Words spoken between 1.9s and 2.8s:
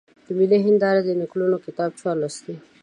چا لوستلی دی؟